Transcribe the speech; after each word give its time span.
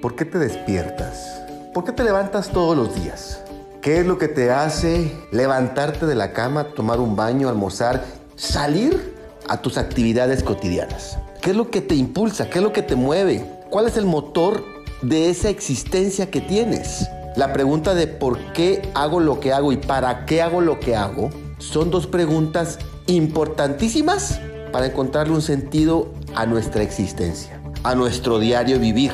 ¿Por 0.00 0.16
qué 0.16 0.24
te 0.24 0.38
despiertas? 0.38 1.42
¿Por 1.74 1.84
qué 1.84 1.92
te 1.92 2.04
levantas 2.04 2.48
todos 2.48 2.74
los 2.74 2.94
días? 2.94 3.42
¿Qué 3.82 4.00
es 4.00 4.06
lo 4.06 4.16
que 4.16 4.28
te 4.28 4.50
hace 4.50 5.14
levantarte 5.30 6.06
de 6.06 6.14
la 6.14 6.32
cama, 6.32 6.68
tomar 6.74 7.00
un 7.00 7.16
baño, 7.16 7.50
almorzar, 7.50 8.02
salir 8.34 9.14
a 9.46 9.60
tus 9.60 9.76
actividades 9.76 10.42
cotidianas? 10.42 11.18
¿Qué 11.42 11.50
es 11.50 11.56
lo 11.56 11.70
que 11.70 11.82
te 11.82 11.96
impulsa? 11.96 12.48
¿Qué 12.48 12.60
es 12.60 12.64
lo 12.64 12.72
que 12.72 12.80
te 12.80 12.96
mueve? 12.96 13.44
¿Cuál 13.68 13.88
es 13.88 13.98
el 13.98 14.06
motor 14.06 14.64
de 15.02 15.28
esa 15.28 15.50
existencia 15.50 16.30
que 16.30 16.40
tienes? 16.40 17.06
La 17.36 17.52
pregunta 17.52 17.94
de 17.94 18.06
por 18.06 18.38
qué 18.54 18.80
hago 18.94 19.20
lo 19.20 19.38
que 19.38 19.52
hago 19.52 19.70
y 19.70 19.76
para 19.76 20.24
qué 20.24 20.40
hago 20.40 20.62
lo 20.62 20.80
que 20.80 20.96
hago 20.96 21.28
son 21.58 21.90
dos 21.90 22.06
preguntas 22.06 22.78
importantísimas 23.06 24.40
para 24.72 24.86
encontrarle 24.86 25.34
un 25.34 25.42
sentido 25.42 26.08
a 26.34 26.46
nuestra 26.46 26.82
existencia, 26.82 27.60
a 27.82 27.94
nuestro 27.94 28.38
diario 28.38 28.78
vivir 28.78 29.12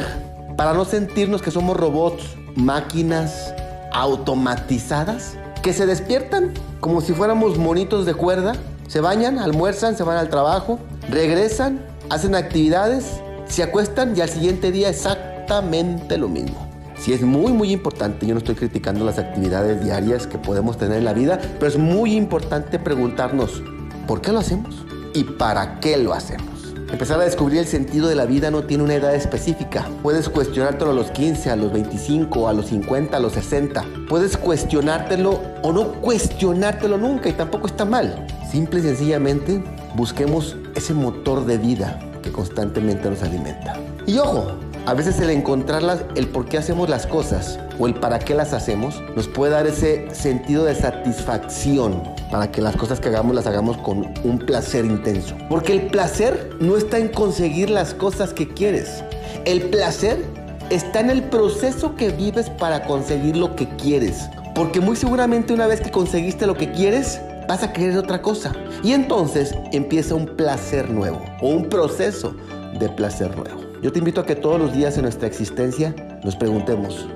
para 0.57 0.73
no 0.73 0.85
sentirnos 0.85 1.43
que 1.43 1.51
somos 1.51 1.77
robots, 1.77 2.37
máquinas 2.55 3.55
automatizadas 3.93 5.37
que 5.63 5.73
se 5.73 5.87
despiertan 5.87 6.53
como 6.81 7.01
si 7.01 7.13
fuéramos 7.13 7.59
monitos 7.59 8.07
de 8.07 8.15
cuerda, 8.15 8.55
se 8.87 9.01
bañan, 9.01 9.39
almuerzan, 9.39 9.97
se 9.97 10.05
van 10.05 10.17
al 10.17 10.29
trabajo, 10.29 10.79
regresan, 11.11 11.85
hacen 12.09 12.35
actividades, 12.35 13.21
se 13.49 13.63
acuestan 13.63 14.17
y 14.17 14.21
al 14.21 14.29
siguiente 14.29 14.71
día 14.71 14.89
exactamente 14.89 16.19
lo 16.19 16.29
mismo. 16.29 16.67
Sí 16.99 17.13
es 17.13 17.23
muy 17.23 17.53
muy 17.53 17.73
importante, 17.73 18.27
yo 18.27 18.35
no 18.35 18.39
estoy 18.39 18.55
criticando 18.55 19.05
las 19.05 19.19
actividades 19.19 19.83
diarias 19.83 20.27
que 20.27 20.39
podemos 20.39 20.79
tener 20.79 20.99
en 20.99 21.05
la 21.05 21.13
vida, 21.13 21.39
pero 21.59 21.67
es 21.67 21.77
muy 21.77 22.15
importante 22.15 22.79
preguntarnos, 22.79 23.63
¿por 24.07 24.21
qué 24.21 24.33
lo 24.33 24.39
hacemos? 24.39 24.87
¿Y 25.15 25.25
para 25.25 25.81
qué 25.81 25.97
lo 25.97 26.15
hacemos? 26.15 26.56
Empezar 26.91 27.21
a 27.21 27.25
descubrir 27.25 27.59
el 27.59 27.67
sentido 27.67 28.09
de 28.09 28.15
la 28.15 28.27
vida 28.27 28.51
no 28.51 28.63
tiene 28.63 28.85
una 28.85 28.95
edad 28.95 29.15
específica. 29.15 29.89
Puedes 30.03 30.29
cuestionártelo 30.29 30.93
a 30.93 30.95
los 30.95 31.11
15, 31.11 31.51
a 31.51 31.57
los 31.57 31.73
25, 31.73 32.49
a 32.49 32.53
los 32.53 32.67
50, 32.67 33.17
a 33.17 33.21
los 33.21 33.33
60. 33.33 33.85
Puedes 34.09 34.37
cuestionártelo 34.37 35.41
o 35.63 35.73
no 35.73 35.93
cuestionártelo 36.01 36.97
nunca 36.97 37.29
y 37.29 37.33
tampoco 37.33 37.67
está 37.67 37.85
mal. 37.85 38.27
Simple 38.51 38.81
y 38.81 38.83
sencillamente 38.85 39.63
busquemos 39.97 40.57
ese 40.77 40.95
motor 40.95 41.45
de 41.45 41.59
vida 41.59 41.99
que 42.23 42.31
constantemente 42.31 43.11
nos 43.11 43.23
alimenta. 43.23 43.75
Y 44.07 44.19
ojo, 44.19 44.53
a 44.87 44.95
veces 44.95 45.19
el 45.19 45.31
encontrarlas, 45.31 46.05
el 46.15 46.29
por 46.29 46.47
qué 46.47 46.59
hacemos 46.59 46.89
las 46.89 47.09
cosas 47.09 47.59
o 47.81 47.89
el 47.89 47.95
para 47.95 48.21
qué 48.21 48.35
las 48.35 48.53
hacemos, 48.53 49.03
nos 49.17 49.27
puede 49.27 49.51
dar 49.51 49.67
ese 49.67 50.15
sentido 50.15 50.65
de 50.65 50.77
satisfacción 50.77 52.05
para 52.31 52.53
que 52.53 52.63
las 52.63 52.77
cosas 52.77 53.01
que 53.01 53.09
hagamos 53.09 53.35
las 53.35 53.49
hagamos 53.49 53.77
con 53.79 54.15
un 54.23 54.39
placer 54.39 54.85
intenso. 54.85 55.35
Porque 55.49 55.73
el 55.73 55.89
placer 55.89 56.51
no 56.61 56.77
está 56.77 56.99
en 56.99 57.09
conseguir 57.09 57.69
las 57.69 57.95
cosas 57.95 58.33
que 58.33 58.47
quieres. 58.49 59.03
El 59.45 59.63
placer 59.71 60.25
está 60.71 61.01
en 61.01 61.11
el 61.11 61.25
proceso 61.25 61.97
que 61.97 62.11
vives 62.11 62.49
para 62.49 62.85
conseguir 62.85 63.37
lo 63.37 63.57
que 63.57 63.69
quieres. 63.77 64.29
Porque 64.55 64.81
muy 64.81 64.95
seguramente 64.95 65.53
una 65.53 65.67
vez 65.67 65.81
que 65.81 65.91
conseguiste 65.91 66.47
lo 66.47 66.57
que 66.57 66.71
quieres, 66.71 67.21
vas 67.49 67.65
a 67.65 67.73
querer 67.73 67.99
otra 67.99 68.23
cosa. 68.23 68.53
Y 68.85 68.93
entonces 68.93 69.53
empieza 69.73 70.15
un 70.15 70.27
placer 70.37 70.89
nuevo 70.91 71.21
o 71.41 71.49
un 71.49 71.69
proceso 71.69 72.37
de 72.79 72.89
placer 72.89 73.37
nuevo. 73.37 73.66
Yo 73.83 73.93
te 73.93 73.99
invito 73.99 74.23
a 74.23 74.27
que 74.27 74.35
todos 74.35 74.59
los 74.59 74.73
días 74.73 74.97
en 74.97 75.03
nuestra 75.03 75.29
existencia 75.29 75.95
nos 76.25 76.35
preguntemos, 76.35 77.07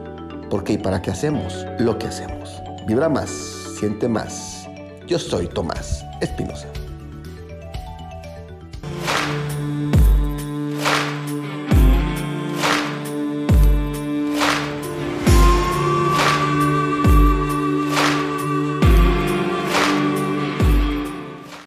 ¿por 0.50 0.62
qué 0.62 0.74
y 0.74 0.78
para 0.78 1.00
qué 1.00 1.10
hacemos 1.10 1.64
lo 1.78 1.98
que 1.98 2.06
hacemos? 2.06 2.62
Vibra 2.86 3.08
más, 3.08 3.30
siente 3.78 4.08
más. 4.08 4.68
Yo 5.06 5.18
soy 5.18 5.48
Tomás 5.48 6.04
Espinosa. 6.20 6.68